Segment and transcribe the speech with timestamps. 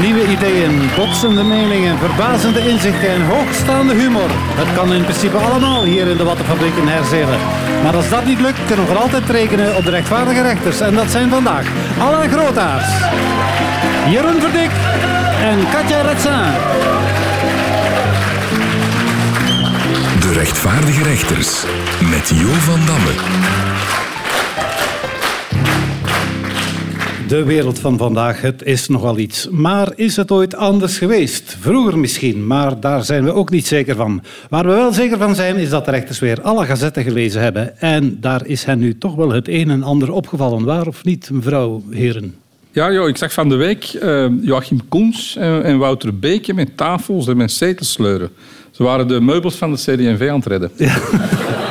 [0.00, 4.30] Nieuwe ideeën, botsende meningen, verbazende inzichten en hoogstaande humor.
[4.30, 7.38] Het kan in principe allemaal hier in de Wattenfabriek in Herzelen.
[7.82, 10.80] Maar als dat niet lukt, kunnen we altijd rekenen op de rechtvaardige rechters.
[10.80, 11.66] En dat zijn vandaag
[11.98, 12.88] Alain Grootaars,
[14.10, 14.70] Jeroen Verdik
[15.42, 16.46] en Katja Retsin.
[20.20, 21.64] De rechtvaardige rechters
[22.10, 24.05] met Jo van Damme.
[27.28, 29.48] De wereld van vandaag, het is nogal iets.
[29.50, 31.56] Maar is het ooit anders geweest?
[31.60, 34.22] Vroeger misschien, maar daar zijn we ook niet zeker van.
[34.48, 37.78] Waar we wel zeker van zijn, is dat de rechters weer alle gazetten gelezen hebben.
[37.78, 40.64] En daar is hen nu toch wel het een en ander opgevallen.
[40.64, 42.34] Waar of niet, mevrouw Heren?
[42.72, 46.76] Ja, joh, ik zag van de week uh, Joachim Koens en, en, Wouter Beke met
[46.76, 48.30] tafels en met zetels sleuren.
[48.70, 50.70] Ze waren de meubels van de CD&V aan het redden.
[50.76, 50.98] Ja.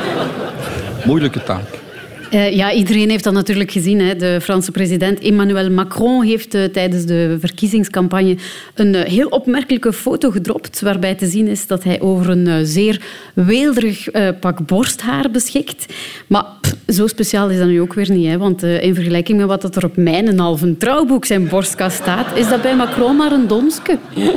[1.06, 1.84] Moeilijke taak.
[2.32, 4.00] Uh, ja, iedereen heeft dat natuurlijk gezien.
[4.00, 4.16] Hè.
[4.16, 8.36] De Franse president Emmanuel Macron heeft uh, tijdens de verkiezingscampagne
[8.74, 13.00] een uh, heel opmerkelijke foto gedropt, waarbij te zien is dat hij over een zeer
[13.34, 14.08] weelderig
[14.40, 15.94] pak borsthaar beschikt.
[16.26, 16.44] Maar
[16.88, 19.84] zo speciaal is dat nu ook weer niet, hè, want in vergelijking met wat er
[19.84, 23.98] op mijn halve trouwboek zijn borstkast staat, is dat bij Macron maar een donske.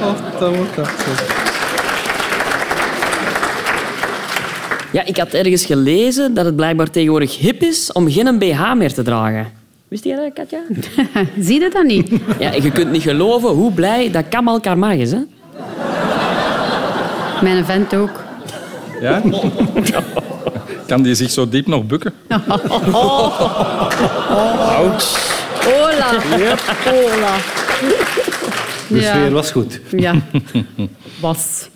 [0.00, 1.46] Oh, dat echt zo.
[4.92, 8.92] Ja, ik had ergens gelezen dat het blijkbaar tegenwoordig hip is om geen BH meer
[8.92, 9.46] te dragen.
[9.88, 10.58] Wist jij dat, Katja?
[11.46, 12.10] Zie je dat niet?
[12.38, 15.10] Ja, je kunt niet geloven hoe blij dat Kamal Karmag is.
[15.10, 15.18] Hè?
[17.42, 18.24] Mijn vent ook.
[19.00, 19.22] Ja?
[20.86, 22.12] Kan die zich zo diep nog bukken?
[24.78, 25.36] Ouch.
[25.64, 26.38] Hola.
[26.38, 26.60] Yep.
[26.84, 27.36] Hola.
[28.88, 29.80] De sfeer was goed.
[29.90, 30.14] Ja,
[31.20, 31.68] was.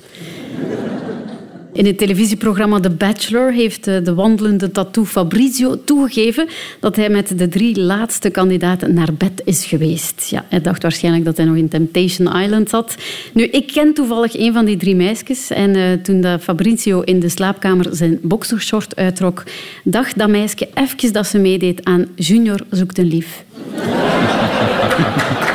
[1.74, 6.48] In het televisieprogramma The Bachelor heeft eh, de wandelende tattoo Fabrizio toegegeven
[6.80, 10.26] dat hij met de drie laatste kandidaten naar bed is geweest.
[10.30, 12.96] Ja, hij dacht waarschijnlijk dat hij nog in Temptation Island zat.
[13.32, 17.20] Nu, ik ken toevallig een van die drie meisjes en uh, toen dat Fabrizio in
[17.20, 19.42] de slaapkamer zijn boxershort uittrok,
[19.84, 23.44] dacht dat meisje even dat ze meedeed aan Junior zoekt een lief.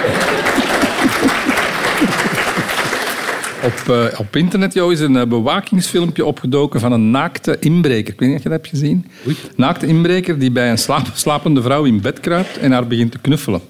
[3.68, 8.14] Op, uh, op internet jou, is een uh, bewakingsfilmpje opgedoken van een naakte inbreker.
[8.14, 9.06] Ik weet niet of je dat hebt gezien.
[9.28, 9.36] Oei.
[9.56, 13.18] Naakte inbreker die bij een slaap, slapende vrouw in bed kruipt en haar begint te
[13.18, 13.62] knuffelen.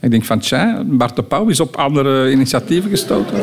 [0.00, 3.36] Ik denk van, tja, Bart de Pauw is op andere initiatieven gestoten.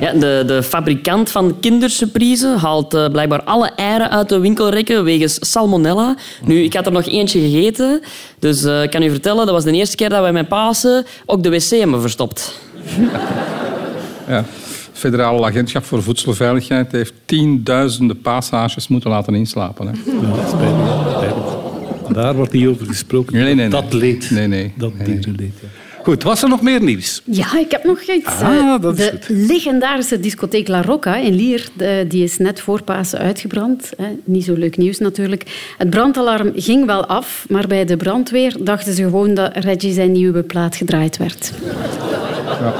[0.00, 5.38] Ja, de, de, fabrikant van kindersurprise haalt uh, blijkbaar alle eieren uit de winkelrekken wegens
[5.40, 6.16] salmonella.
[6.44, 8.00] Nu, ik had er nog eentje gegeten,
[8.38, 11.42] dus ik kan u vertellen, dat was de eerste keer dat wij met Pasen ook
[11.42, 12.58] de wc hebben verstopt.
[14.28, 14.36] Ja.
[14.36, 14.46] Het
[14.92, 19.86] Federale Agentschap voor Voedselveiligheid heeft tienduizenden paashaasjes moeten laten inslapen.
[19.86, 19.92] Hè.
[19.92, 23.34] Ja, spijt Daar wordt niet over gesproken.
[23.34, 23.68] Nee, nee, nee.
[23.68, 24.30] Dat leed.
[24.30, 24.72] Nee, nee.
[24.76, 25.52] Dat dierenleed.
[25.60, 25.68] Ja.
[26.02, 27.22] Goed, was er nog meer nieuws?
[27.24, 28.40] Ja, ik heb nog iets.
[28.42, 29.28] Ah, dat is de goed.
[29.28, 31.68] legendarische discotheek La Rocca in Lier
[32.08, 33.90] die is net voor Pasen uitgebrand.
[34.24, 35.74] Niet zo leuk nieuws natuurlijk.
[35.78, 40.12] Het brandalarm ging wel af, maar bij de brandweer dachten ze gewoon dat Reggie zijn
[40.12, 41.52] nieuwe plaat gedraaid werd.
[42.60, 42.74] Ja.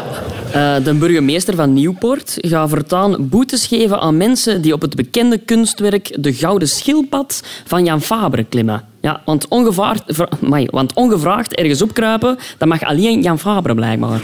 [0.56, 5.38] Uh, de burgemeester van Nieuwpoort gaat voortaan boetes geven aan mensen die op het bekende
[5.38, 8.84] kunstwerk De Gouden Schildpad van Jan Fabre klimmen.
[9.00, 10.02] Ja, want, ongevraagd,
[10.70, 14.20] want ongevraagd ergens opkruipen, dat mag alleen Jan Fabre blijkbaar.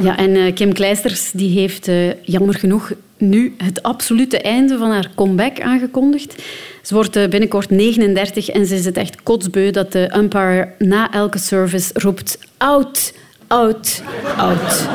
[0.00, 4.90] Ja, en uh, Kim Kleisters die heeft uh, jammer genoeg nu het absolute einde van
[4.90, 6.42] haar comeback aangekondigd.
[6.82, 11.38] Ze wordt binnenkort 39 en ze is het echt kotsbeu dat de umpire na elke
[11.38, 13.12] service roept out
[13.48, 14.02] oud,
[14.36, 14.88] oud.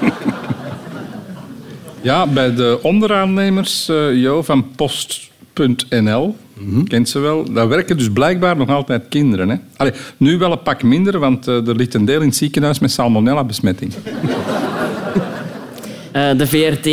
[2.02, 8.10] Ja, bij de onderaannemers uh, jo, van Post.nl, mm kent ze wel, daar werken dus
[8.12, 9.48] blijkbaar nog altijd kinderen.
[9.48, 9.56] Hè?
[9.76, 12.78] Allee, nu wel een pak minder, want uh, er ligt een deel in het ziekenhuis
[12.78, 13.92] met salmonella-besmetting.
[16.12, 16.90] Uh, de VRT,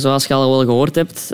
[0.00, 1.30] zoals je al wel gehoord hebt,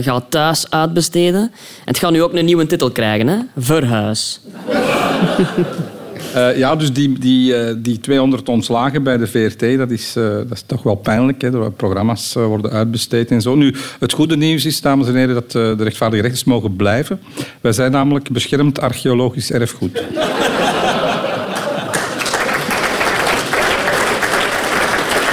[0.00, 1.40] gaat thuis uitbesteden.
[1.40, 1.50] En
[1.84, 3.38] het gaat nu ook een nieuwe titel krijgen, hè?
[3.56, 4.40] Verhuis.
[6.36, 10.24] Uh, ja, dus die, die, uh, die 200 ontslagen bij de VRT, dat is, uh,
[10.24, 11.42] dat is toch wel pijnlijk.
[11.42, 11.70] Hè?
[11.70, 13.54] Programma's worden uitbesteed en zo.
[13.54, 17.20] Nu, het goede nieuws is, dames en heren, dat de rechtvaardige rechters mogen blijven.
[17.60, 20.02] Wij zijn namelijk beschermd archeologisch erfgoed.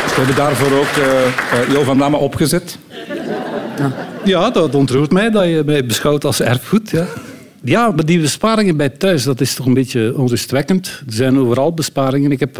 [0.08, 0.94] We hebben daarvoor ook
[1.74, 2.78] Jo van Damme opgezet.
[3.78, 3.92] Ja.
[4.24, 6.90] ja, dat ontroert mij dat je mij beschouwt als erfgoed.
[6.90, 7.06] Ja.
[7.64, 10.88] Ja, maar die besparingen bij thuis, dat is toch een beetje onrustwekkend.
[11.08, 12.32] Er zijn overal besparingen.
[12.32, 12.56] Ik heb,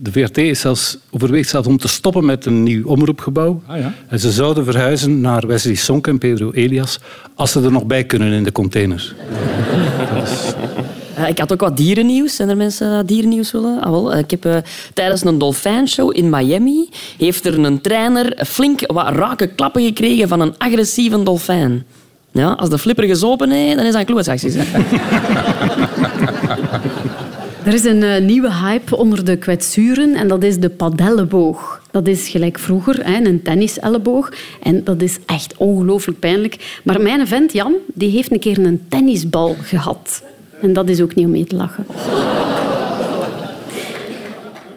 [0.00, 3.62] de VRT is zelfs, overweegt zelfs om te stoppen met een nieuw omroepgebouw.
[3.66, 3.94] Ah, ja?
[4.08, 6.98] En ze zouden verhuizen naar Wesley Sonk en Pedro Elias,
[7.34, 9.14] als ze er nog bij kunnen in de container.
[11.18, 12.36] Uh, ik had ook wat dierennieuws.
[12.36, 13.80] Zijn er mensen dat dierennieuws willen?
[13.80, 14.56] Ah, wel, ik heb, uh,
[14.94, 16.88] tijdens een dolfijnshow in Miami
[17.18, 21.84] heeft er een trainer flink wat rake klappen gekregen van een agressieve dolfijn.
[22.32, 24.54] Ja, als de flipper gezopen heeft, dan is dat een.
[27.64, 31.82] Er is een uh, nieuwe hype onder de kwetsuren en dat is de padelleboog.
[31.90, 34.32] Dat is gelijk vroeger, hè, een tenniselleboog.
[34.62, 36.80] En dat is echt ongelooflijk pijnlijk.
[36.84, 40.22] Maar mijn vent Jan die heeft een keer een tennisbal gehad.
[40.60, 41.86] En dat is ook niet om mee te lachen.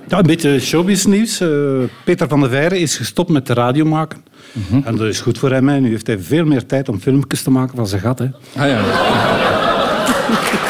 [0.07, 1.41] Ja, een beetje showbiznieuws.
[1.41, 4.23] Uh, Peter van der Veijren is gestopt met de radio maken.
[4.51, 5.69] Mm En dat is goed voor hem.
[5.69, 5.79] Hè.
[5.79, 8.19] Nu heeft hij veel meer tijd om filmpjes te maken van zijn gat.
[8.19, 8.25] Hè.
[8.57, 8.81] Ah ja.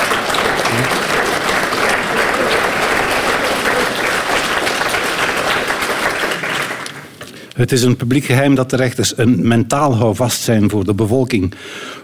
[7.55, 11.53] Het is een publiek geheim dat de rechters een mentaal houvast zijn voor de bevolking.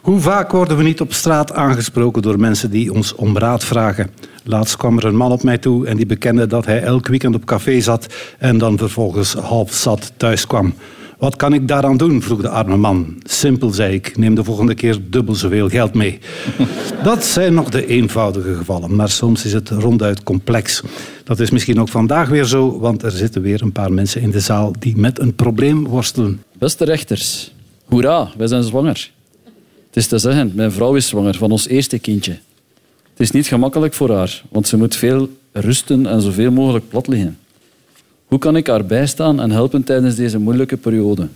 [0.02, 4.10] Hoe vaak worden we niet op straat aangesproken door mensen die ons om raad vragen?
[4.44, 7.36] Laatst kwam er een man op mij toe en die bekende dat hij elk weekend
[7.36, 10.74] op café zat en dan vervolgens half zat thuis kwam.
[11.22, 12.22] Wat kan ik daaraan doen?
[12.22, 13.18] vroeg de arme man.
[13.24, 14.18] Simpel, zei ik.
[14.18, 16.20] Neem de volgende keer dubbel zoveel geld mee.
[17.04, 20.82] Dat zijn nog de eenvoudige gevallen, maar soms is het ronduit complex.
[21.24, 24.32] Dat is misschien ook vandaag weer zo, want er zitten weer een paar mensen in
[24.32, 26.44] de zaal die met een probleem worstelen.
[26.58, 27.54] Beste rechters,
[27.86, 29.12] hoera, wij zijn zwanger.
[29.88, 32.40] Het is te zeggen, mijn vrouw is zwanger van ons eerste kindje.
[33.12, 37.08] Het is niet gemakkelijk voor haar, want ze moet veel rusten en zoveel mogelijk plat
[37.08, 37.38] liggen.
[38.32, 41.28] Hoe kan ik haar bijstaan en helpen tijdens deze moeilijke periode?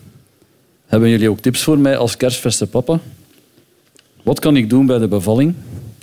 [0.85, 2.99] Hebben jullie ook tips voor mij als kerstverse papa?
[4.23, 5.53] Wat kan ik doen bij de bevalling?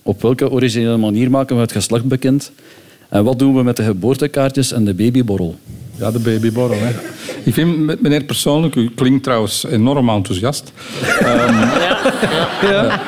[0.03, 2.53] Op welke originele manier maken we het geslacht bekend?
[3.09, 5.57] En wat doen we met de geboortekaartjes en de babyborrel?
[5.97, 6.79] Ja, de babyborrel.
[6.81, 6.91] Hè.
[7.45, 10.73] Ik vind, meneer persoonlijk, u klinkt trouwens enorm enthousiast.
[11.21, 12.01] Um, ja.
[12.63, 13.01] ja.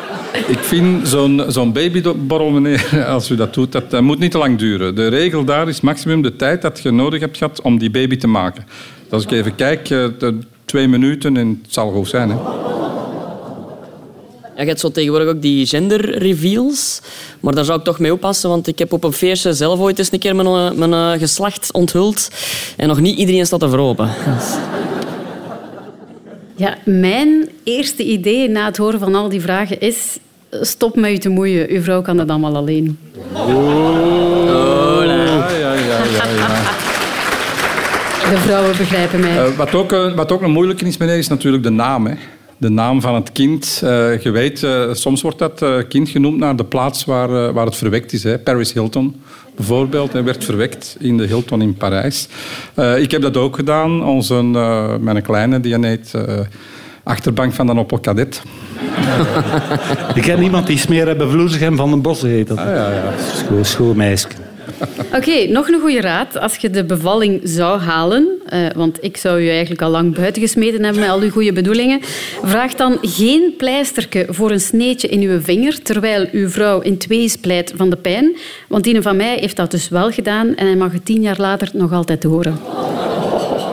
[0.32, 1.08] Ik vind
[1.48, 4.94] zo'n babyborrel, meneer, als u dat doet, dat, moet niet te lang duren.
[4.94, 8.16] De regel daar is maximum de tijd dat je nodig hebt gehad om die baby
[8.16, 8.64] te maken.
[9.02, 10.04] Dus als ik even kijk, eh,
[10.64, 12.30] twee minuten en het zal goed zijn.
[12.30, 12.36] Hè.
[14.58, 17.00] Ja, je hebt zo tegenwoordig ook die gender reveals.
[17.40, 19.98] Maar daar zou ik toch mee oppassen, want ik heb op een feestje zelf ooit
[19.98, 22.30] eens een keer mijn, eh, mijn uh, geslacht onthuld.
[22.76, 24.10] En nog niet iedereen staat er open.
[26.58, 30.18] Ja, mijn eerste idee na het horen van al die vragen is...
[30.50, 31.70] Stop met je te moeien.
[31.70, 32.98] Uw vrouw kan dat allemaal alleen.
[33.32, 36.48] Oh, ja, ja, ja, ja.
[38.30, 39.48] De vrouwen begrijpen mij.
[39.48, 42.06] Uh, wat, ook, uh, wat ook een moeilijke is, meneer, is natuurlijk de naam.
[42.06, 42.14] Hè.
[42.58, 43.80] De naam van het kind.
[43.84, 48.12] Uh, je weet, soms wordt dat kind genoemd naar de plaats waar, waar het verwekt
[48.12, 48.22] is.
[48.22, 48.38] Hè.
[48.38, 49.20] Paris Hilton
[49.56, 50.12] bijvoorbeeld.
[50.12, 52.28] Hij werd verwekt in de Hilton in Parijs.
[52.96, 54.04] ik heb dat ook gedaan.
[54.04, 54.42] Onze,
[55.00, 56.12] mijn kleine, die heet
[57.08, 58.42] achterbank van de Opel Cadet.
[60.14, 62.48] Ik ken iemand die smeren bevloezigem van den Bos heet.
[62.48, 62.58] Dat.
[62.58, 63.12] Ah, ja, ja.
[63.34, 64.28] Schoon, schoon meisje.
[65.14, 66.38] Oké, nog een goede raad.
[66.38, 70.42] Als je de bevalling zou halen, uh, want ik zou je eigenlijk al lang buiten
[70.42, 72.00] gesmeten hebben met al uw goede bedoelingen,
[72.42, 77.28] vraag dan geen pleisterke voor een sneetje in uw vinger, terwijl uw vrouw in twee
[77.28, 78.36] splijt van de pijn.
[78.68, 81.38] Want die van mij heeft dat dus wel gedaan en hij mag het tien jaar
[81.38, 82.60] later nog altijd horen.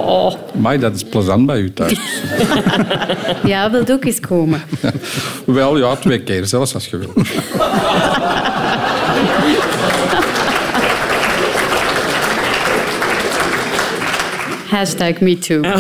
[0.06, 0.34] Oh.
[0.54, 2.00] Maar dat is plezant bij u thuis.
[3.44, 4.62] ja, wilt ook eens komen?
[5.46, 7.14] Wel, ja, twee keer zelfs als je wil.
[14.76, 15.62] Hashtag MeToo.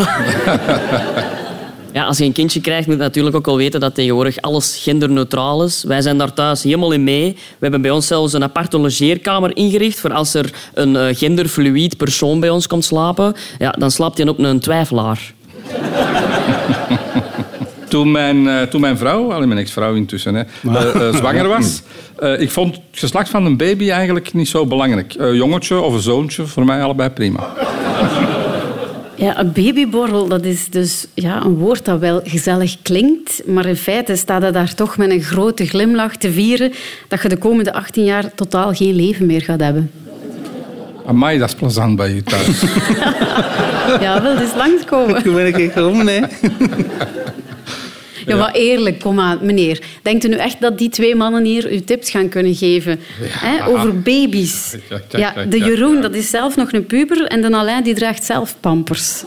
[1.94, 4.80] Ja, als je een kindje krijgt, moet je natuurlijk ook wel weten dat tegenwoordig alles
[4.82, 5.84] genderneutraal is.
[5.84, 7.34] Wij zijn daar thuis helemaal in mee.
[7.34, 11.98] We hebben bij ons zelfs een aparte logeerkamer ingericht voor als er een eh, genderfluid
[11.98, 13.34] persoon bij ons komt slapen.
[13.60, 15.34] Ja, dan slaapt hij op een twijfelaar.
[17.88, 21.82] Toen mijn, uh, toen mijn vrouw, al mijn ex-vrouw intussen, hè, uh, zwanger was,
[22.38, 25.14] ik vond het geslacht van een baby eigenlijk niet zo belangrijk.
[25.18, 27.54] Een jongetje of een zoontje, voor mij allebei prima.
[29.16, 33.76] Ja, een babyborrel, dat is dus ja, een woord dat wel gezellig klinkt, maar in
[33.76, 36.72] feite staat er daar toch met een grote glimlach te vieren
[37.08, 39.92] dat je de komende 18 jaar totaal geen leven meer gaat hebben.
[41.06, 42.62] Amai, dat is plezant bij je thuis.
[44.06, 45.24] ja, wel eens langskomen.
[45.24, 46.20] Toen ben ik gekomen, hè.
[48.26, 49.82] Ja, maar eerlijk, kom aan, meneer.
[50.02, 53.68] Denkt u nu echt dat die twee mannen hier u tips gaan kunnen geven hè,
[53.68, 54.76] over baby's?
[55.10, 58.56] Ja, de Jeroen, dat is zelf nog een puber en de Alain die draagt zelf
[58.60, 59.24] pampers.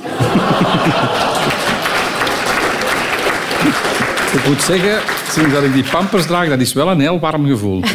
[4.33, 5.01] Ik moet zeggen,
[5.31, 7.83] sinds dat ik die pampers draag, dat is wel een heel warm gevoel.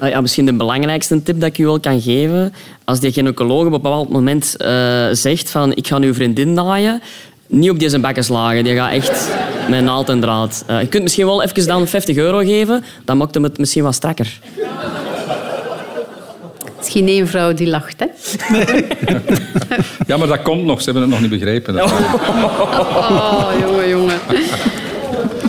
[0.00, 2.52] Ah ja, misschien de belangrijkste tip dat ik u wel kan geven.
[2.84, 7.02] Als die gynaecoloog op een bepaald moment uh, zegt van ik ga uw vriendin naaien,
[7.50, 8.64] niet op deze bakken slagen.
[8.64, 9.28] Die gaat echt...
[9.68, 10.64] Met naald en draad.
[10.66, 12.84] Eh, je kunt misschien wel even dan 50 euro geven.
[13.04, 14.38] Dan maakt hem het misschien wat strakker.
[16.76, 18.06] Misschien één vrouw die lacht, hè?
[20.06, 20.78] Ja, maar dat komt nog.
[20.82, 21.74] Ze hebben het nog niet begrepen.
[21.74, 21.92] Dat-
[23.10, 24.14] Oh, jongen, jongen.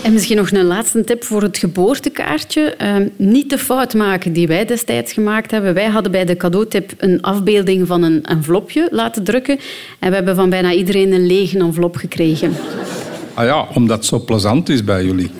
[0.04, 2.62] En misschien nog een laatste tip voor het geboortekaartje.
[2.62, 5.74] Ehm, niet de fout maken die wij destijds gemaakt hebben.
[5.74, 9.60] Wij hadden bij de cadeautip een afbeelding van een envelopje laten drukken.
[10.00, 12.54] En we hebben van bijna iedereen een lege envelop gekregen.
[13.34, 15.32] Ah ja, omdat het zo plezant is bij jullie.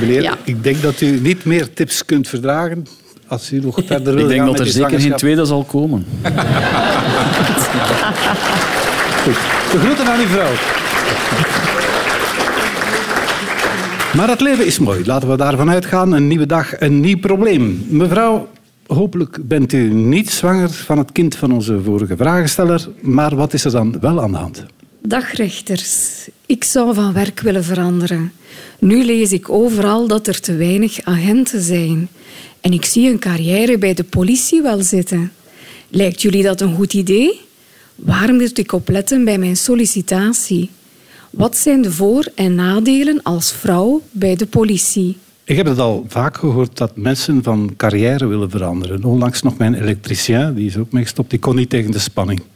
[0.00, 0.36] Meneer, Ja.
[0.44, 2.86] ik denk dat u niet meer tips kunt verdragen
[3.26, 6.06] als u nog verder wil Ik denk dat er zeker geen tweede zal komen.
[9.22, 9.36] Goed.
[9.72, 10.52] De groeten aan uw vrouw.
[14.14, 15.04] Maar het leven is mooi.
[15.04, 16.12] Laten we daarvan uitgaan.
[16.12, 17.86] Een nieuwe dag, een nieuw probleem.
[17.88, 18.48] Mevrouw,
[18.86, 22.88] hopelijk bent u niet zwanger van het kind van onze vorige vragensteller.
[23.00, 24.64] Maar wat is er dan wel aan de hand?
[25.02, 26.28] Dag rechters.
[26.46, 28.32] Ik zou van werk willen veranderen.
[28.78, 32.08] Nu lees ik overal dat er te weinig agenten zijn.
[32.60, 35.32] En ik zie een carrière bij de politie wel zitten.
[35.88, 37.40] Lijkt jullie dat een goed idee?
[37.94, 40.70] Waar moet ik op letten bij mijn sollicitatie?
[41.30, 45.16] Wat zijn de voor- en nadelen als vrouw bij de politie?
[45.44, 49.04] Ik heb het al vaak gehoord dat mensen van carrière willen veranderen.
[49.04, 52.42] Onlangs nog mijn elektricien, die is ook mee gestopt, die kon niet tegen de spanning.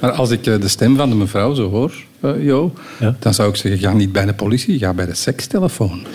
[0.00, 3.16] Maar als ik eh, de stem van de mevrouw zo hoor, eh, Jo, Ja.
[3.18, 6.06] dan zou ik zeggen, ga niet bij de politie, ga bij de sekstelefoon.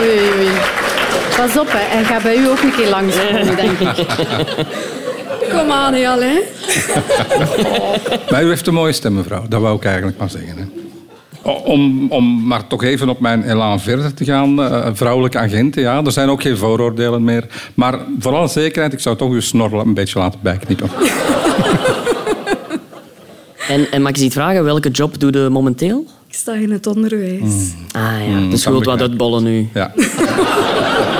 [0.00, 0.48] Oei, oei, oei.
[1.36, 1.78] Pas op, hè.
[1.96, 4.06] hij gaat bij u ook een keer langskomen, denk ik.
[5.58, 6.40] Kom aan, hè, Alain.
[8.30, 9.44] Maar u heeft een mooie stem, mevrouw.
[9.48, 10.56] Dat wou ik eigenlijk maar zeggen.
[10.56, 10.64] Hè.
[11.50, 14.62] Om, om maar toch even op mijn elan verder te gaan.
[14.62, 16.02] eh, vrouwelijke agenten, ja.
[16.04, 17.46] Er zijn ook geen vooroordelen meer.
[17.74, 20.90] Maar voor alle zekerheid, ik zou toch uw snor een beetje laten bijknippen.
[23.68, 24.64] En, en mag ik je iets vragen?
[24.64, 26.04] Welke job doe je momenteel?
[26.28, 27.72] Ik sta in het onderwijs.
[27.92, 29.68] Ah ja, dus je wilt wat uitbollen nu.
[29.74, 29.92] Ja.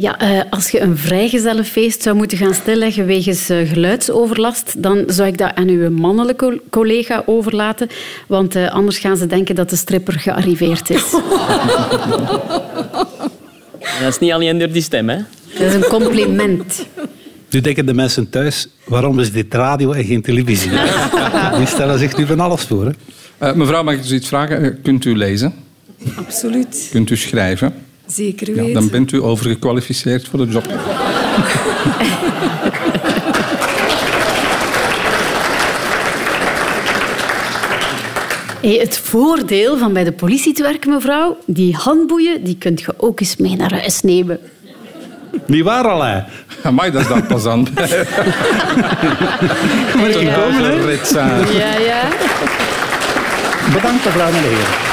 [0.00, 5.28] Ja, eh, als je een vrijgezellenfeest zou moeten gaan stilleggen wegens eh, geluidsoverlast, dan zou
[5.28, 7.88] ik dat aan uw mannelijke collega overlaten,
[8.26, 11.04] want eh, anders gaan ze denken dat de stripper gearriveerd is.
[14.00, 15.16] Dat is niet alleen door die stem, hè?
[15.58, 16.86] Dat is een compliment.
[17.50, 20.70] Nu denken de mensen thuis, waarom is dit radio en geen televisie?
[21.58, 22.84] Die stellen zich nu van alles voor.
[22.84, 22.90] Hè?
[23.38, 24.82] Eh, mevrouw, mag ik dus iets vragen?
[24.82, 25.54] Kunt u lezen?
[26.16, 26.88] Absoluut.
[26.90, 27.88] Kunt u schrijven?
[28.12, 28.72] Zeker Ja, weten.
[28.74, 30.66] dan bent u overgekwalificeerd voor de job.
[38.60, 42.94] Hey, het voordeel van bij de politie te werken, mevrouw, die handboeien die kunt je
[42.96, 44.38] ook eens mee naar huis nemen.
[45.46, 46.24] Niet waar, Alain?
[46.62, 47.00] Amai, dat
[47.36, 47.58] is dan.
[49.98, 50.84] Moet komen, hè?
[50.84, 51.52] Rit zijn.
[51.52, 52.02] Ja, ja.
[53.72, 54.89] Bedankt, mevrouw en heren.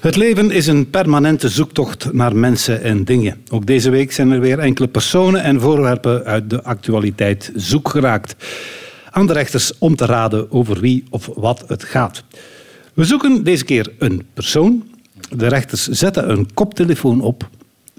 [0.00, 3.36] Het leven is een permanente zoektocht naar mensen en dingen.
[3.50, 8.36] Ook deze week zijn er weer enkele personen en voorwerpen uit de actualiteit zoek geraakt.
[9.10, 12.24] Aan de rechters om te raden over wie of wat het gaat.
[12.94, 14.84] We zoeken deze keer een persoon.
[15.36, 17.48] De rechters zetten een koptelefoon op.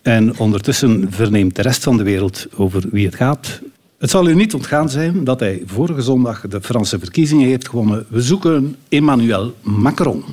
[0.01, 3.61] En ondertussen verneemt de rest van de wereld over wie het gaat.
[3.97, 8.05] Het zal u niet ontgaan zijn dat hij vorige zondag de Franse verkiezingen heeft gewonnen.
[8.09, 10.23] We zoeken Emmanuel Macron.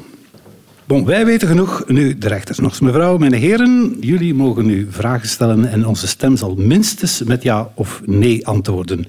[0.88, 2.80] Bon, wij weten genoeg, nu de rechters nog eens.
[2.80, 7.73] Mevrouw, mijn heren, jullie mogen nu vragen stellen en onze stem zal minstens met ja
[7.75, 9.07] of nee antwoorden.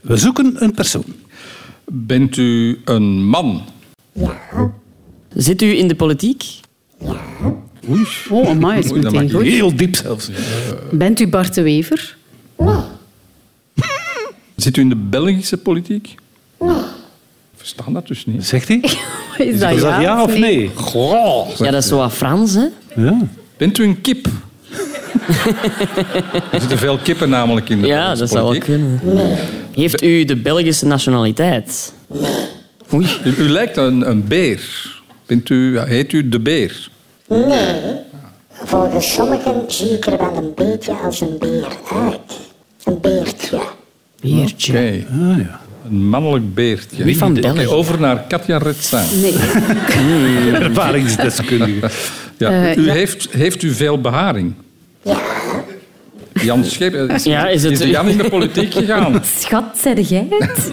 [0.00, 1.04] We zoeken een persoon.
[1.84, 3.62] Bent u een man?
[5.34, 6.44] Zit u in de politiek?
[8.28, 9.42] Oh, amai, is Oei, dat meteen goed.
[9.42, 10.30] Heel diep zelfs.
[10.90, 12.16] Bent u Bart de Wever?
[14.56, 16.14] Zit u in de Belgische politiek?
[17.62, 18.46] Verstaan dat dus niet.
[18.46, 18.80] Zegt hij?
[19.38, 20.70] Is dat Is dat ja, ja of nee?
[21.58, 22.66] Ja, dat is zo wat Frans, hè?
[22.96, 23.18] Ja.
[23.56, 24.26] Bent u een kip?
[26.52, 29.00] er zitten veel kippen namelijk in de Ja, dat zou wel kunnen.
[29.74, 31.92] Heeft u de Belgische nationaliteit?
[32.92, 33.06] Oei.
[33.24, 34.60] U, u lijkt een, een beer.
[35.26, 36.88] Bent u, heet u de beer?
[37.28, 37.80] Nee,
[38.52, 42.38] volgens sommigen zie ik er wel een beetje als een beer uit.
[42.84, 43.60] Een beertje.
[44.20, 44.72] Beertje.
[44.72, 45.60] Oké, Ah, ja.
[45.88, 47.04] Een mannelijk beertje.
[47.04, 47.66] Wie van België?
[47.66, 49.06] Over naar Katja Retsaan.
[49.20, 49.34] Nee.
[49.92, 50.54] Hmm.
[50.54, 51.90] Ervaringsdeskundige.
[52.36, 52.50] ja.
[52.50, 52.90] Eh, u.
[52.90, 54.54] Heeft, heeft u veel beharing?
[55.02, 55.20] Ja.
[56.32, 57.78] Jan Scheep, is, ja, is, het...
[57.78, 59.20] Jan in de politiek gegaan?
[59.38, 60.72] Schat, zei jij het?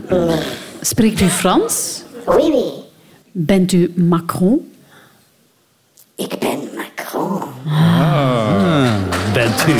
[0.80, 2.02] Spreekt u Frans?
[2.26, 2.64] Oui, oui.
[3.32, 4.72] Bent u Macron?
[6.16, 7.42] Ik ben Macron.
[7.66, 8.00] Ah.
[8.00, 8.94] ah.
[9.32, 9.72] Bent u?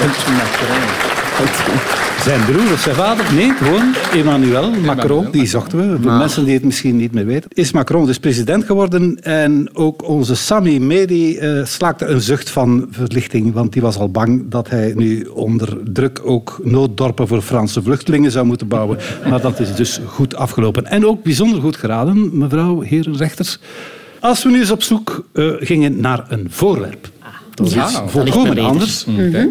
[0.00, 2.03] Bent u Macron?
[2.24, 3.34] Zijn broer of zijn vader?
[3.34, 5.30] Nee, gewoon Emmanuel Macron.
[5.30, 6.02] Die zochten we.
[6.02, 7.50] Voor mensen die het misschien niet meer weten.
[7.52, 9.22] Is Macron dus president geworden.
[9.22, 13.52] En ook onze Sami Medi eh, slaakte een zucht van verlichting.
[13.52, 18.30] Want die was al bang dat hij nu onder druk ook nooddorpen voor Franse vluchtelingen
[18.30, 18.98] zou moeten bouwen.
[19.28, 20.86] Maar dat is dus goed afgelopen.
[20.86, 23.58] En ook bijzonder goed geraden, mevrouw, heren rechters.
[24.20, 27.08] Als we nu eens op zoek eh, gingen naar een voorwerp.
[27.54, 29.04] Dat is Ja, iets volkomen anders.
[29.08, 29.48] Oké.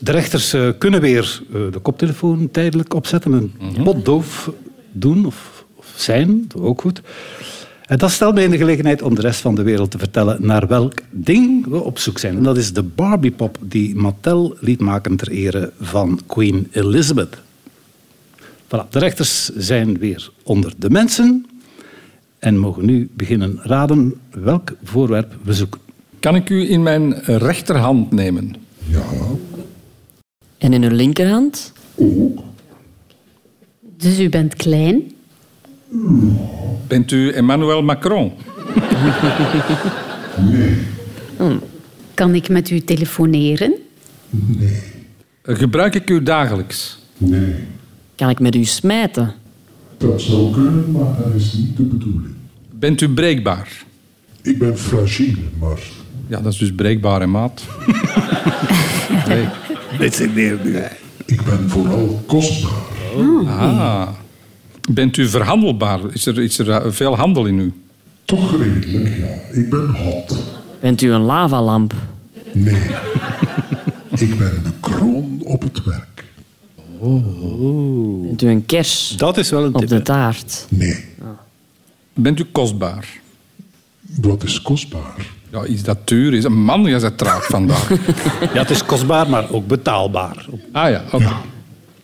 [0.00, 4.50] De rechters eh, kunnen weer eh, de koptelefoon tijdelijk opzetten, een potdoof
[4.92, 7.02] doen of, of zijn, ook goed.
[7.86, 10.46] En dat stelt mij in de gelegenheid om de rest van de wereld te vertellen
[10.46, 12.36] naar welk ding we op zoek zijn.
[12.36, 17.42] En dat is de Barbie-pop die Mattel liet maken ter ere van Queen Elizabeth.
[18.64, 21.46] Voilà, de rechters zijn weer onder de mensen
[22.38, 25.80] en mogen nu beginnen raden welk voorwerp we zoeken.
[26.20, 28.54] Kan ik u in mijn rechterhand nemen?
[30.64, 31.72] En in uw linkerhand?
[33.96, 35.12] Dus u bent klein.
[36.86, 38.32] Bent u Emmanuel Macron?
[42.14, 43.74] Kan ik met u telefoneren?
[45.42, 46.98] Gebruik ik u dagelijks?
[47.18, 47.54] Nee,
[48.14, 49.32] Kan ik met u smijten?
[49.98, 52.34] dat zou kunnen, maar dat is niet de bedoeling.
[52.70, 53.84] Bent u breekbaar?
[54.42, 55.78] Ik ben fragiel, maar
[56.26, 57.62] Ja, dat is dus breekbaar en maat.
[59.28, 59.46] Nee.
[59.98, 60.76] Dit neer nu.
[61.26, 62.72] ik ben vooral kostbaar.
[63.46, 64.08] Ah.
[64.92, 66.00] Bent u verhandelbaar?
[66.12, 67.72] Is er, is er eh, veel handel in u?
[68.24, 69.58] Toch redelijk, ja.
[69.60, 70.36] Ik ben hot.
[70.80, 71.94] Bent u een lavalamp?
[72.52, 72.82] Nee,
[74.16, 76.24] ik ben de kroon op het werk.
[78.26, 79.88] Bent u een kers Dat is wel een op tip.
[79.88, 80.00] de hè.
[80.02, 80.66] taart?
[80.68, 81.04] Nee,
[82.14, 83.08] Bent u kostbaar?
[84.20, 85.32] wat is kostbaar?
[85.54, 86.44] Ja, iets dat duur is.
[86.44, 87.90] Een man, je bent traag vandaag.
[88.54, 90.46] Ja, het is kostbaar, maar ook betaalbaar.
[90.72, 91.24] Ah ja, oké.
[91.24, 91.40] Ja.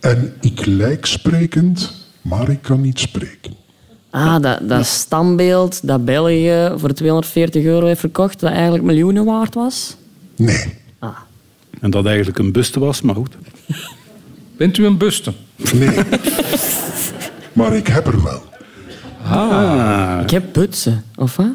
[0.00, 3.52] En ik lijk sprekend, maar ik kan niet spreken.
[4.10, 9.54] Ah, dat, dat standbeeld dat België voor 240 euro heeft verkocht, dat eigenlijk miljoenen waard
[9.54, 9.96] was?
[10.36, 10.78] Nee,
[11.80, 13.36] En dat eigenlijk een buste was, maar goed.
[14.56, 15.32] Bent u een buste?
[15.74, 15.98] nee.
[17.52, 18.42] maar ik heb er wel.
[20.22, 21.52] Ik heb putsen, of wat?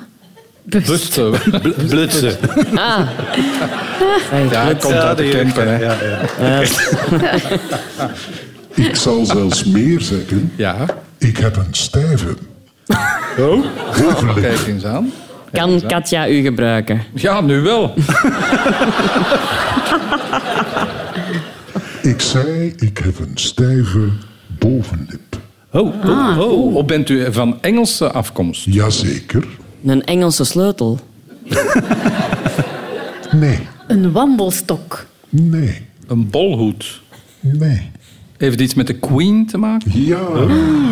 [0.66, 1.32] Buste.
[1.62, 2.38] Bl- Blutsen.
[2.76, 3.00] Ah.
[4.52, 5.24] Ja, hij komt uit de
[5.56, 5.78] hè.
[5.78, 5.96] Ja,
[6.40, 6.62] ja.
[8.74, 10.52] Ik zal zelfs meer zeggen.
[10.56, 10.86] Ja.
[11.18, 12.36] Ik heb een stijve.
[13.38, 13.66] Oh?
[14.02, 14.44] Bovenlip.
[14.44, 15.12] Kijk eens aan.
[15.52, 17.02] Kan Katja u gebruiken?
[17.14, 17.94] Ja, nu wel.
[22.02, 24.10] Ik zei, ik heb een stijve
[24.60, 25.40] bovenlip.
[25.72, 26.76] Oh, oh, oh.
[26.76, 28.66] Of bent u van Engelse afkomst?
[28.66, 29.44] Jazeker.
[29.86, 31.00] Een Engelse sleutel?
[33.32, 35.06] Nee, Een wandelstok.
[35.30, 37.02] nee, Een bolhoed?
[37.40, 37.92] nee.
[38.38, 39.92] Heeft het iets met de Queen te maken?
[40.06, 40.18] Ja,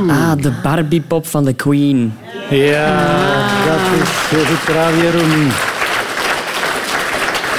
[0.08, 2.14] Ah, de Barbiepop van de Queen.
[2.50, 5.48] Ja, dat is heel goed gedaan, Jeroen.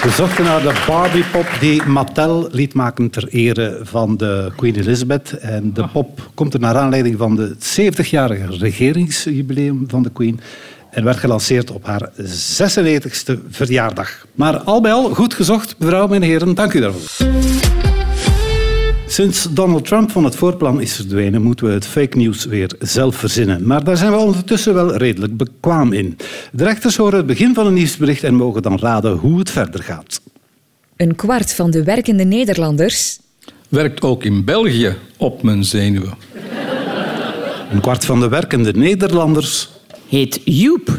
[0.02, 5.32] We zochten naar de Barbie-pop die Mattel liet maken ter ere van de Queen Elizabeth.
[5.38, 10.40] En de pop komt er naar aanleiding van het 70-jarige regeringsjubileum van de Queen.
[10.94, 14.26] En werd gelanceerd op haar 96e verjaardag.
[14.34, 16.54] Maar al bij al goed gezocht, mevrouw en heren.
[16.54, 17.26] Dank u daarvoor.
[19.06, 23.16] Sinds Donald Trump van het voorplan is verdwenen, moeten we het fake news weer zelf
[23.16, 23.66] verzinnen.
[23.66, 26.16] Maar daar zijn we ondertussen wel redelijk bekwaam in.
[26.52, 29.82] De rechters horen het begin van een nieuwsbericht en mogen dan raden hoe het verder
[29.82, 30.20] gaat.
[30.96, 33.18] Een kwart van de werkende Nederlanders
[33.74, 36.14] Werkt ook in België op mijn zenuwen.
[37.70, 39.70] Een kwart van de werkende Nederlanders.
[40.14, 40.98] Heet Joep.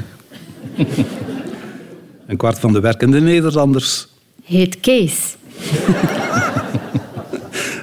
[2.27, 4.07] Een kwart van de werkende Nederlanders.
[4.43, 5.35] Heet Kees.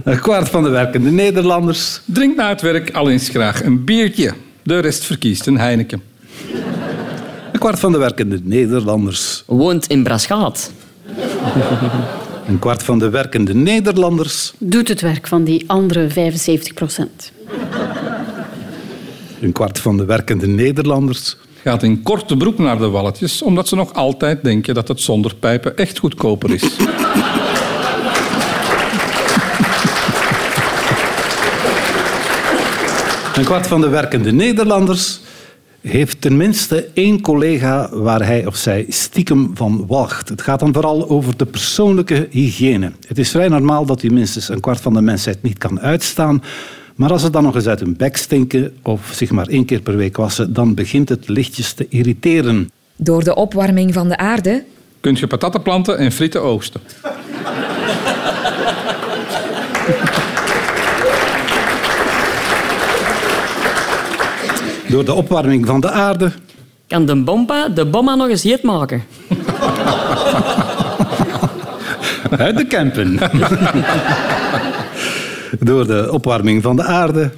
[0.05, 2.01] Een kwart van de werkende Nederlanders.
[2.05, 4.35] Drink na het werk al eens graag een biertje.
[4.63, 6.03] De rest verkiest een Heineken.
[7.53, 9.43] Een kwart van de werkende Nederlanders.
[9.47, 10.73] Woont in Braschaat.
[12.47, 14.53] Een kwart van de werkende Nederlanders.
[14.59, 17.33] Doet het werk van die andere 75 procent.
[19.43, 21.37] Een kwart van de werkende Nederlanders.
[21.63, 25.35] Gaat in korte broek naar de walletjes, omdat ze nog altijd denken dat het zonder
[25.35, 26.63] pijpen echt goedkoper is.
[33.37, 35.21] Een kwart van de werkende Nederlanders
[35.81, 40.29] heeft tenminste één collega waar hij of zij stiekem van walgt.
[40.29, 42.93] Het gaat dan vooral over de persoonlijke hygiëne.
[43.09, 46.43] Het is vrij normaal dat u minstens een kwart van de mensheid niet kan uitstaan.
[46.95, 49.81] Maar als ze dan nog eens uit hun bek stinken of zich maar één keer
[49.81, 52.71] per week wassen, dan begint het lichtjes te irriteren.
[52.97, 54.65] Door de opwarming van de aarde
[55.01, 56.81] kunt je patatten planten en frieten oogsten.
[64.89, 66.33] Door de opwarming van de aarde
[66.87, 69.05] kan de bompa de bomma nog eens heet maken.
[72.39, 73.19] Uit de campen.
[75.63, 77.31] Door de opwarming van de aarde.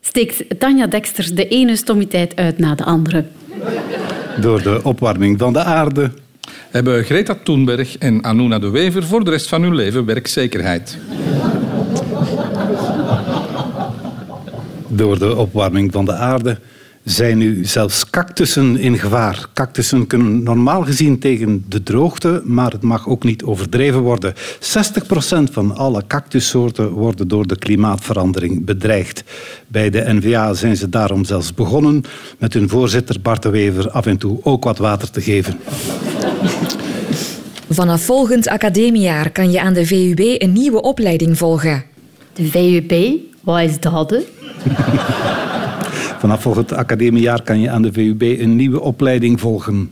[0.00, 3.24] Steekt Tanja Dexters de ene stommiteit uit na de andere.
[4.40, 6.10] Door de opwarming van de aarde.
[6.70, 10.98] Hebben Greta Thunberg en Anuna de Wever voor de rest van hun leven werkzekerheid?
[14.88, 16.58] Door de opwarming van de aarde
[17.04, 19.46] zijn nu zelfs cactussen in gevaar.
[19.54, 24.34] Cactussen kunnen normaal gezien tegen de droogte, maar het mag ook niet overdreven worden.
[24.34, 24.38] 60%
[25.52, 29.24] van alle cactussoorten worden door de klimaatverandering bedreigd.
[29.66, 32.02] Bij de NVA zijn ze daarom zelfs begonnen
[32.38, 35.58] met hun voorzitter Bart de Wever af en toe ook wat water te geven.
[37.70, 41.84] Vanaf volgend academiejaar kan je aan de VUB een nieuwe opleiding volgen.
[42.32, 44.14] De VUB, wat is dat?
[46.24, 49.90] Vanaf volgend academiejaar kan je aan de VUB een nieuwe opleiding volgen.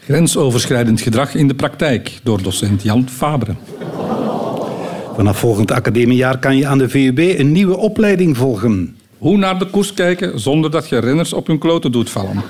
[0.00, 3.54] Grensoverschrijdend gedrag in de praktijk door docent Jan Fabre.
[5.14, 8.96] Vanaf volgend academiejaar kan je aan de VUB een nieuwe opleiding volgen.
[9.18, 12.42] Hoe naar de koers kijken zonder dat je renners op hun kloten doet vallen.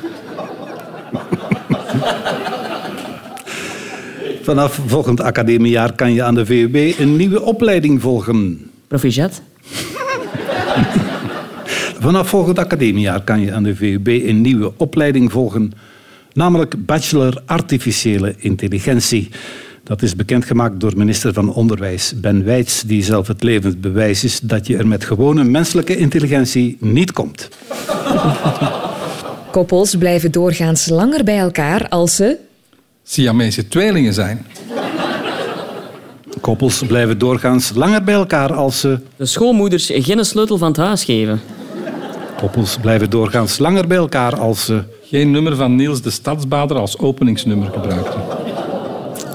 [4.42, 8.70] Vanaf volgend academiejaar kan je aan de VUB een nieuwe opleiding volgen.
[8.88, 9.42] Proficiat.
[12.04, 15.72] Vanaf volgend academiejaar kan je aan de VUB een nieuwe opleiding volgen,
[16.32, 19.28] namelijk Bachelor Artificiële Intelligentie.
[19.84, 24.40] Dat is bekendgemaakt door minister van Onderwijs Ben Wijts, die zelf het levend bewijs is
[24.40, 27.48] dat je er met gewone menselijke intelligentie niet komt.
[29.50, 32.36] Koppels blijven doorgaans langer bij elkaar als ze...
[33.02, 34.46] Siamese tweelingen zijn.
[36.40, 38.98] Koppels blijven doorgaans langer bij elkaar als ze...
[39.16, 41.40] De schoonmoeders geen sleutel van het huis geven.
[42.44, 44.82] Koppels blijven doorgaans langer bij elkaar als ze...
[45.02, 48.20] Geen nummer van Niels de Stadsbader als openingsnummer gebruikten.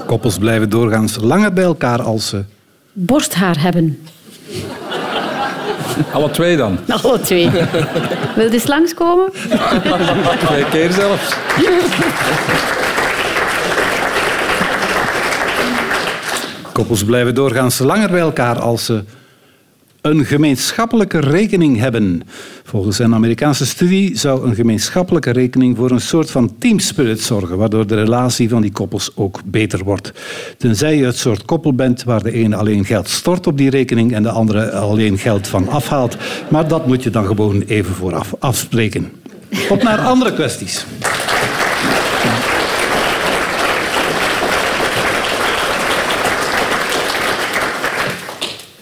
[0.06, 2.44] Koppels blijven doorgaans langer bij elkaar als ze...
[2.92, 3.98] Borsthaar hebben.
[6.12, 6.78] Alle twee dan.
[7.02, 7.50] Alle twee.
[8.34, 9.30] Wil je eens langskomen?
[10.46, 11.36] Twee keer zelfs.
[16.72, 19.04] Koppels blijven doorgaans langer bij elkaar als ze
[20.00, 22.22] een gemeenschappelijke rekening hebben.
[22.64, 27.86] Volgens een Amerikaanse studie zou een gemeenschappelijke rekening voor een soort van teamspirit zorgen, waardoor
[27.86, 30.12] de relatie van die koppels ook beter wordt.
[30.56, 34.12] Tenzij je het soort koppel bent waar de ene alleen geld stort op die rekening
[34.12, 36.16] en de andere alleen geld van afhaalt.
[36.48, 39.12] Maar dat moet je dan gewoon even vooraf afspreken.
[39.68, 40.86] Op naar andere kwesties.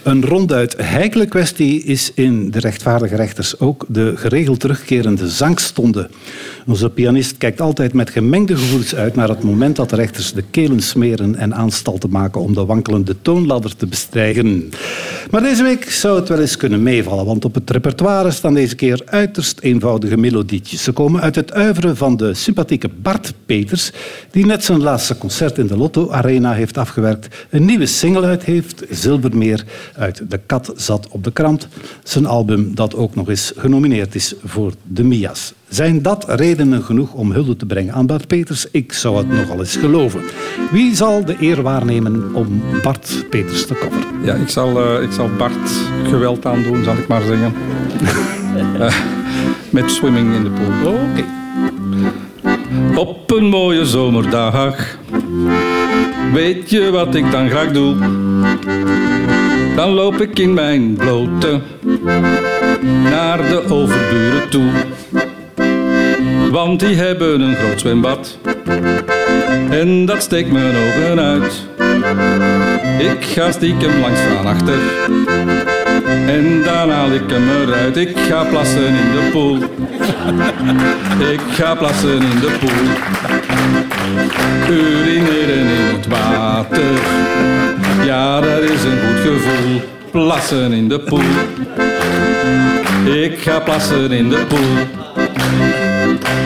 [0.09, 6.11] Een ronduit heikele kwestie is in de rechtvaardige rechters ook de geregeld terugkerende zangstonden.
[6.67, 10.45] Onze pianist kijkt altijd met gemengde gevoelens uit naar het moment dat de rechters de
[10.51, 14.71] kelen smeren en aanstalten maken om de wankelende toonladder te bestrijgen.
[15.31, 18.75] Maar deze week zou het wel eens kunnen meevallen, want op het repertoire staan deze
[18.75, 20.83] keer uiterst eenvoudige melodietjes.
[20.83, 23.93] Ze komen uit het uiveren van de sympathieke Bart Peters,
[24.31, 28.45] die net zijn laatste concert in de Lotto Arena heeft afgewerkt, een nieuwe single uit
[28.45, 29.65] heeft, Zilvermeer,
[29.99, 31.69] uit De Kat zat op de krant.
[32.03, 35.53] Zijn album dat ook nog eens genomineerd is voor de Mia's.
[35.69, 38.67] Zijn dat redenen genoeg om hulde te brengen aan Bart Peters?
[38.71, 40.21] Ik zou het nogal eens geloven.
[40.71, 44.25] Wie zal de eer waarnemen om Bart Peters te coveren?
[44.25, 45.71] Ja, ik zal, eh, ik zal Bart
[46.09, 47.53] geweld aandoen, zal ik maar zeggen.
[48.79, 48.95] Eh,
[49.71, 50.93] met swimming in de pool.
[50.93, 51.25] Oké.
[52.99, 54.97] Op een mooie zomerdag
[56.33, 57.97] Weet je wat ik dan graag doe?
[59.79, 61.61] Dan loop ik in mijn blote
[63.03, 64.71] naar de overburen toe.
[66.51, 68.39] Want die hebben een groot zwembad
[69.71, 71.67] en dat steekt mijn ogen uit.
[72.99, 74.79] Ik ga stiekem langs van achter
[76.27, 77.97] en dan haal ik hem eruit.
[77.97, 79.57] Ik ga plassen in de poel.
[81.31, 82.89] Ik ga plassen in de poel.
[84.77, 86.83] Urineren in het water.
[88.05, 89.18] Ja, dat is een goed
[89.49, 89.81] gevoel.
[90.11, 91.21] Plassen in de poel.
[93.15, 94.77] Ik ga plassen in de poel.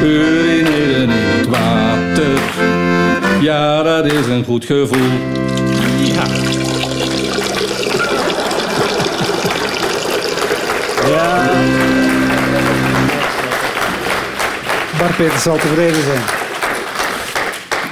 [0.03, 2.41] Urineren in het water.
[3.41, 5.11] Ja, dat is een goed gevoel.
[5.99, 6.27] Ja.
[11.09, 11.51] Ja.
[14.99, 16.52] Bart Peters zal tevreden zijn.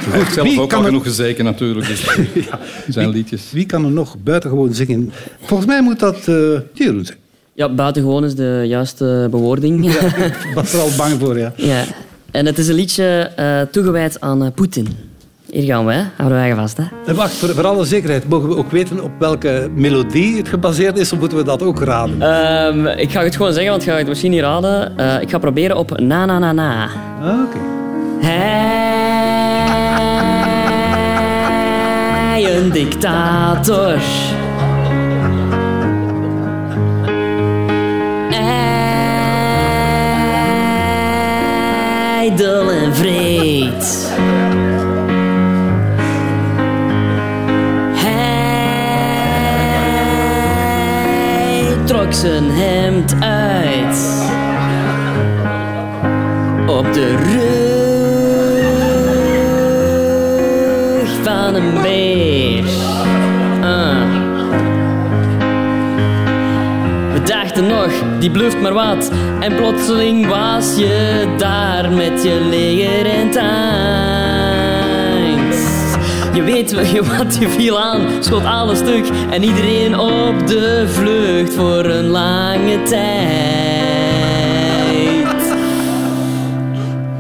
[0.09, 1.87] Hij heeft zelf wie ook kan al er- genoeg gezeken natuurlijk.
[1.87, 2.05] Dus
[2.95, 3.43] zijn liedjes.
[3.53, 5.13] Wie kan er nog buitengewoon zingen?
[5.43, 6.35] Volgens mij moet dat eh
[6.73, 7.19] Jeroen zijn.
[7.55, 9.87] Ja, buitengewoon is de juiste bewoording.
[9.95, 11.53] Ik was er al bang voor, ja.
[11.57, 11.85] Ja.
[12.31, 14.87] En het is een liedje eh, toegewijd aan eh, Poetin.
[15.51, 16.03] Hier gaan we, hè.
[16.17, 16.77] houden wij vast.
[16.77, 16.83] Hè.
[17.07, 20.99] En wacht, voor, voor alle zekerheid, mogen we ook weten op welke melodie het gebaseerd
[20.99, 22.23] is, of moeten we dat ook raden?
[22.23, 24.97] Ehm, ik ga het gewoon zeggen, want gaat het misschien niet raden.
[24.99, 26.89] Eh, ik ga proberen op na na na na.
[27.23, 27.59] Ah, Oké.
[28.27, 29.10] Hij,
[32.72, 34.39] een.
[76.93, 82.07] je, want je viel aan, schot alles stuk en iedereen op de vlucht voor een
[82.07, 83.31] lange tijd.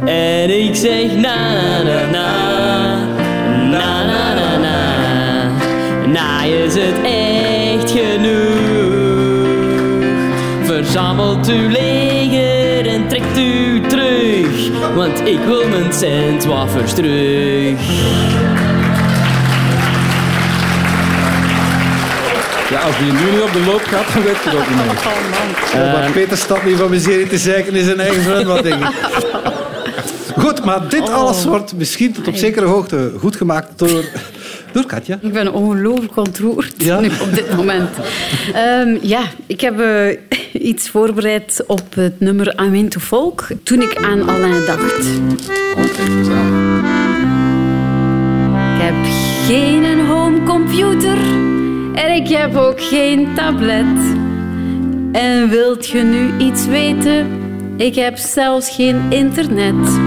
[0.04, 2.34] En ik zeg na na na,
[3.70, 5.50] na na na na,
[6.06, 8.68] na is het echt genoeg.
[10.62, 17.78] Verzamelt uw leger en trekt u terug, want ik wil mijn centwaffers terug.
[22.70, 24.76] Ja, als die nu niet op de loop gaat, dan weet je het ook niet
[24.76, 24.98] meer.
[25.82, 28.94] Ja, maar Peter staat niet van miserie te zeiken in zijn eigen zwembad, denk ik.
[30.42, 34.04] Goed, maar dit alles wordt misschien tot op zekere hoogte goed gemaakt door,
[34.72, 35.18] door Katja.
[35.20, 37.00] Ik ben ongelooflijk ontroerd Ja?
[37.00, 37.88] nu op dit moment.
[38.54, 40.16] Ehm, ja, ik heb eh,
[40.52, 45.06] iets voorbereid op het nummer Amen to Folk toen ik aan Alain dacht.
[48.74, 48.94] Ik heb
[49.46, 51.16] geen homecomputer
[51.94, 54.18] en ik heb ook geen tablet.
[55.12, 57.26] En wilt je nu iets weten?
[57.76, 60.00] Ik heb zelfs geen internet.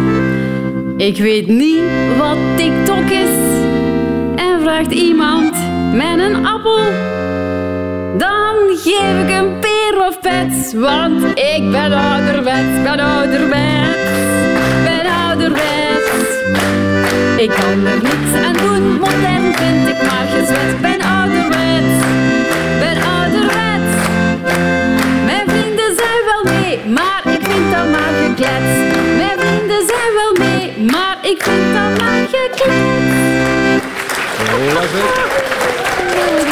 [0.97, 1.83] Ik weet niet
[2.17, 3.37] wat TikTok is.
[4.35, 5.55] En vraagt iemand
[5.93, 6.83] met een appel,
[8.17, 10.73] dan geef ik een peer of pet.
[10.75, 14.09] Want ik ben ouderwets, ben ouderwets,
[14.83, 15.71] ben ouderwets.
[17.37, 21.02] Ik kan er niks aan doen, modern vind ik maar gezwet.
[31.33, 31.93] Ik vind dat.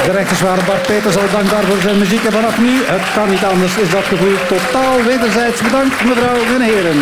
[0.06, 2.24] De rechters waren Bart Peters al dankbaar voor zijn muziek.
[2.24, 6.62] En vanaf nu, het kan niet anders, is dat gevoel totaal wederzijds bedankt, mevrouw en
[6.62, 7.00] heren.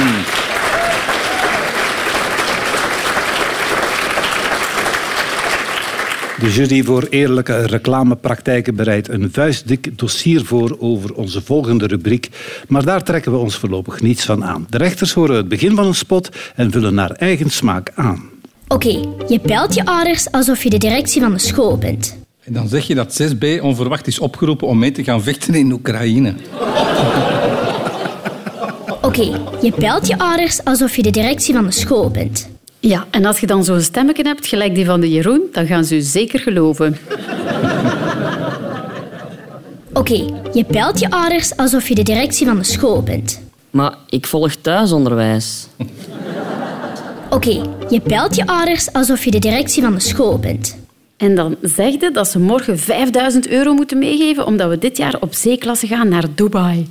[6.39, 12.30] De jury voor eerlijke reclamepraktijken bereidt een vuistdik dossier voor over onze volgende rubriek.
[12.67, 14.67] Maar daar trekken we ons voorlopig niets van aan.
[14.69, 18.30] De rechters horen het begin van een spot en vullen naar eigen smaak aan.
[18.67, 22.17] Oké, je belt je ouders alsof je de directie van de school bent.
[22.43, 25.71] En dan zeg je dat 6B onverwacht is opgeroepen om mee te gaan vechten in
[25.71, 26.34] Oekraïne.
[29.02, 32.49] Oké, je belt je ouders alsof je de directie van de school bent.
[32.80, 35.86] Ja, en als je dan zo'n stemmetje hebt, gelijk die van de Jeroen, dan gaan
[35.86, 36.98] ze u zeker geloven.
[39.94, 43.42] Oké, je belt je ouders alsof je de directie van de school bent.
[43.70, 45.68] Maar ik volg thuisonderwijs.
[47.30, 50.78] Oké, je belt je ouders alsof je de directie van de school bent.
[51.18, 55.15] En dan zeg je dat ze morgen 5000 euro moeten meegeven omdat we dit jaar
[55.20, 56.88] op zeeklasse gaan naar Dubai.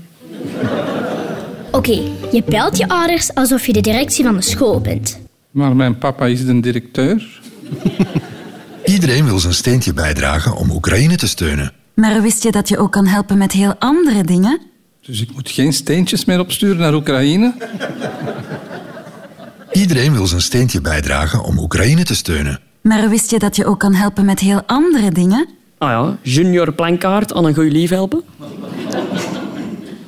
[1.70, 2.00] Oké,
[2.32, 5.27] je belt je ouders alsof je de directie van de school bent.
[5.58, 7.40] Maar mijn papa is de directeur.
[8.84, 11.72] Iedereen wil zijn steentje bijdragen om Oekraïne te steunen.
[11.94, 14.60] Maar wist je dat je ook kan helpen met heel andere dingen?
[15.00, 17.54] Dus ik moet geen steentjes meer opsturen naar Oekraïne?
[19.72, 22.60] Iedereen wil zijn steentje bijdragen om Oekraïne te steunen.
[22.80, 25.48] Maar wist je dat je ook kan helpen met heel andere dingen?
[25.78, 28.22] Ah ja, junior plankaart aan een goeie lief helpen.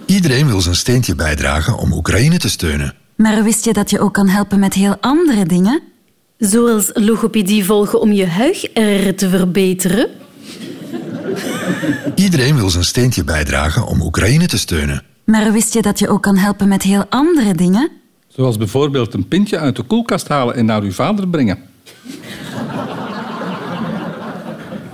[0.07, 2.95] Iedereen wil zijn steentje bijdragen om Oekraïne te steunen.
[3.21, 5.81] Maar wist je dat je ook kan helpen met heel andere dingen?
[6.39, 8.61] Zoals logopedie volgen om je huig
[9.17, 10.09] te verbeteren.
[12.15, 15.03] Iedereen wil zijn steentje bijdragen om Oekraïne te steunen.
[15.25, 17.91] Maar wist je dat je ook kan helpen met heel andere dingen?
[18.29, 21.59] Zoals bijvoorbeeld een pintje uit de koelkast halen en naar uw vader brengen.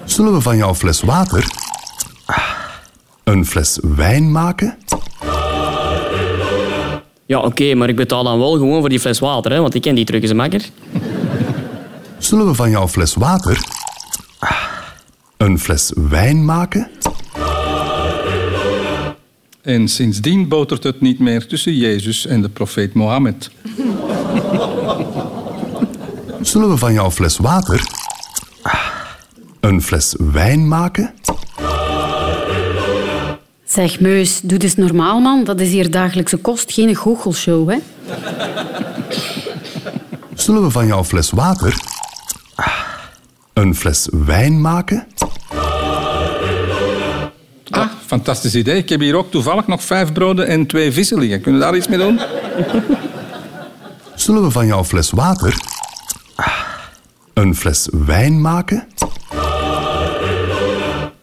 [0.04, 1.50] Zullen we van jouw fles water
[3.24, 4.78] Een fles wijn maken?
[7.26, 9.82] Ja, oké, maar ik betaal dan wel gewoon voor die fles water, hè, want ik
[9.82, 10.68] ken die truc eens makker.
[12.18, 13.58] Zullen we van jouw fles water
[15.36, 16.90] een fles wijn maken?
[19.62, 23.50] En sindsdien botert het niet meer tussen Jezus en de profeet Mohammed.
[26.40, 27.80] Zullen we van jouw fles water
[29.60, 31.14] een fles wijn maken?
[33.76, 35.44] Zeg, Meus, doe eens normaal, man.
[35.44, 37.76] Dat is hier dagelijkse kost, geen goochelshow, hè?
[40.34, 41.76] Zullen we van jouw fles water
[43.52, 45.06] een fles wijn maken?
[47.70, 48.76] Ah, fantastisch idee.
[48.76, 51.40] Ik heb hier ook toevallig nog vijf broden en twee vissen liggen.
[51.40, 52.20] Kunnen we daar iets mee doen?
[54.14, 55.54] Zullen we van jouw fles water
[57.34, 58.88] een fles wijn maken?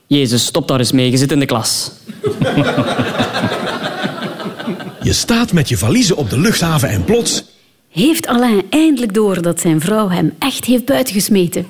[0.08, 1.12] Jezus, stop daar eens mee.
[1.12, 1.92] Je zit in de klas.
[5.04, 7.44] Je staat met je valiezen op de luchthaven en plots...
[7.90, 11.68] Heeft Alain eindelijk door dat zijn vrouw hem echt heeft buitengesmeten?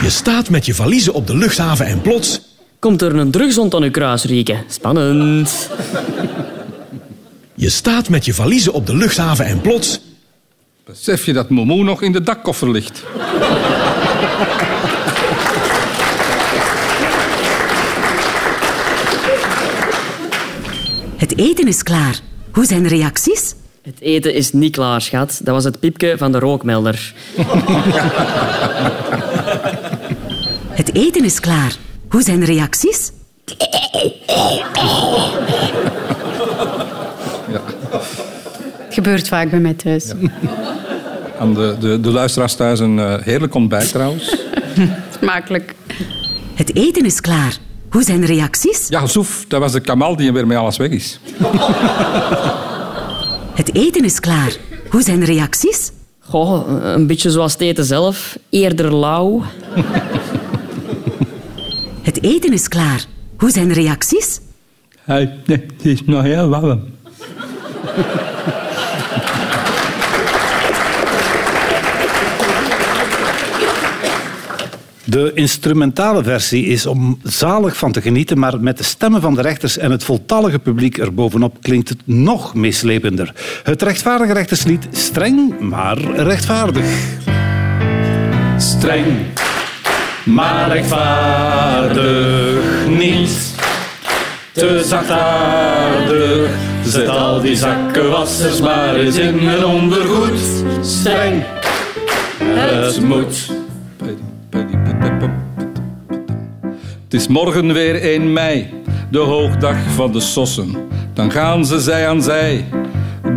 [0.00, 2.40] Je staat met je valiezen op de luchthaven en plots...
[2.78, 4.64] Komt er een drugshond aan uw kruis rieken?
[4.68, 5.70] Spannend.
[7.54, 10.00] Je staat met je valiezen op de luchthaven en plots...
[10.92, 13.02] Besef je dat Momo nog in de dakkoffer ligt?
[21.16, 22.20] Het eten is klaar.
[22.52, 23.54] Hoe zijn de reacties?
[23.82, 25.40] Het eten is niet klaar, schat.
[25.42, 27.14] Dat was het piepje van de rookmelder.
[30.80, 31.76] Het eten is klaar.
[32.08, 33.12] Hoe zijn de reacties?
[33.44, 33.70] Het
[38.92, 40.12] gebeurt vaak bij mij thuis.
[41.38, 44.36] Aan de, de, de luisteraars thuis een eh, heerlijk ontbijt trouwens.
[45.20, 45.74] Smakelijk.
[46.54, 47.56] Het eten is klaar.
[47.90, 48.86] Hoe zijn de reacties?
[48.88, 51.20] Ja, Soef, dat was de Kamal die weer met alles weg is.
[53.54, 54.52] Het eten is klaar.
[54.88, 55.90] Hoe zijn de reacties?
[56.20, 58.38] Goh, een beetje zoals het eten zelf.
[58.50, 59.42] Eerder lauw.
[62.02, 63.04] Het eten is klaar.
[63.36, 64.40] Hoe zijn de reacties?
[65.04, 66.82] Hij, nee, het is nog heel warm.
[75.12, 79.42] De instrumentale versie is om zalig van te genieten, maar met de stemmen van de
[79.42, 83.34] rechters en het voltallige publiek erbovenop klinkt het nog meeslepender.
[83.62, 86.84] Het rechtvaardige rechterslied streng, maar rechtvaardig.
[88.56, 89.06] Streng,
[90.24, 93.54] maar rechtvaardig niet.
[94.52, 96.50] Te zachtaardig,
[96.84, 100.64] zet al die zakkenwassers maar eens in hun ondergoed.
[100.82, 101.44] Streng,
[102.38, 103.50] het moet.
[107.02, 108.70] Het is morgen weer 1 mei,
[109.10, 110.76] de hoogdag van de sossen.
[111.14, 112.64] Dan gaan ze zij aan zij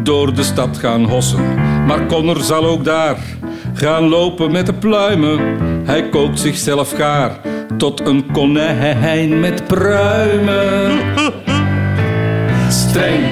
[0.03, 1.53] door de stad gaan hossen.
[1.85, 3.17] Maar Connor zal ook daar
[3.73, 5.39] gaan lopen met de pluimen.
[5.85, 7.31] Hij kookt zichzelf gaar
[7.77, 10.99] tot een konijn met pruimen.
[12.69, 13.23] Streng,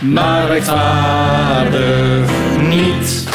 [0.00, 2.30] maar rechtvaardig
[2.68, 3.28] niet.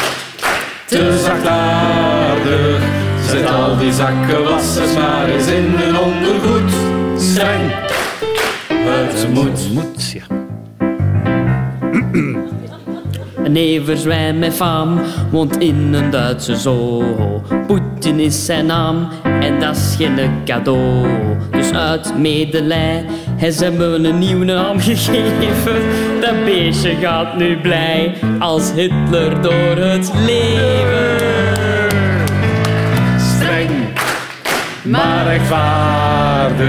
[0.86, 2.82] Te zachtaardig,
[3.28, 6.72] zet al die zakkenwassers maar eens in hun ondergoed.
[7.16, 7.72] Streng,
[8.68, 9.72] het moet.
[9.72, 10.36] Moet, ja.
[13.44, 17.02] Een everzwijn met faam woont in een Duitse zoo.
[17.66, 21.06] Poetin is zijn naam en dat is geen cadeau.
[21.50, 23.04] Dus uit medelij,
[23.36, 25.80] hij ze hebben een nieuwe naam gegeven.
[26.20, 31.35] Dat beestje gaat nu blij als Hitler door het leven.
[34.88, 36.66] Maar rechtvaardig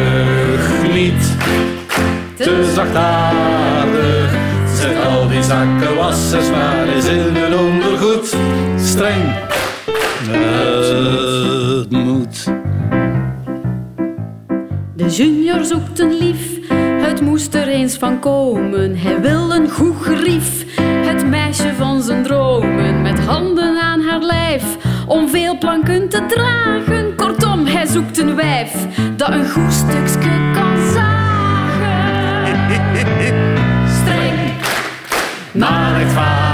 [0.93, 1.35] niet.
[2.35, 4.31] Te zachtaardig,
[4.73, 8.35] zet al die zakkenwassers maar eens in hun ondergoed.
[8.75, 9.23] Streng,
[10.31, 12.51] het moet.
[14.95, 16.59] De junior zoekt een lief,
[17.01, 18.95] het moest er eens van komen.
[18.97, 23.01] Hij wil een goed gerief, het meisje van zijn dromen.
[23.01, 24.63] Met handen aan haar lijf,
[25.07, 26.96] om veel planken te dragen.
[27.97, 28.71] Zoekt een wijf,
[29.15, 32.55] dat een goed stukje kan zagen.
[34.01, 34.51] Streng,
[35.51, 36.46] maar rechtvaardig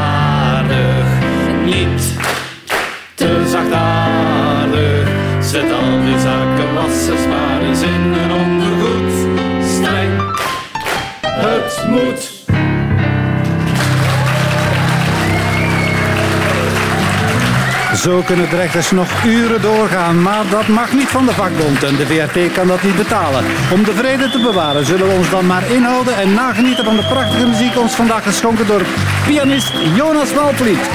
[18.04, 21.96] Zo kunnen de rechters nog uren doorgaan, maar dat mag niet van de vakbond en
[21.96, 23.44] de VRT kan dat niet betalen.
[23.72, 27.04] Om de vrede te bewaren zullen we ons dan maar inhouden en nagenieten van de
[27.04, 28.82] prachtige muziek ons vandaag geschonken door
[29.26, 30.90] pianist Jonas Walpliet.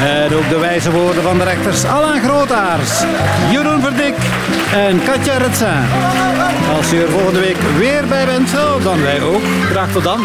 [0.00, 3.02] En ook de wijze woorden van de rechters Alain Grootaars,
[3.50, 4.16] Jeroen Verdik
[4.74, 5.84] en Katja Retsin.
[6.76, 8.50] Als u er volgende week weer bij bent,
[8.82, 9.42] dan wij ook.
[9.70, 10.20] Graag tot dan.